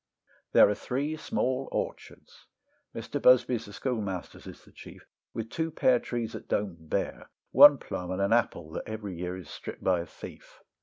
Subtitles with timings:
[0.53, 2.47] There are three small orchards
[2.95, 3.21] Mr.
[3.21, 7.77] Busby's the school master's is the chief With two pear trees that don't bear; one
[7.77, 10.63] plum, and an apple that every year is stripped by a thief.